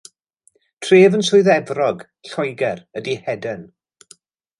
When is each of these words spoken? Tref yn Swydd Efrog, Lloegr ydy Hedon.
Tref 0.85 1.17
yn 1.17 1.25
Swydd 1.27 1.49
Efrog, 1.55 2.01
Lloegr 2.31 2.81
ydy 3.03 3.15
Hedon. 3.29 3.63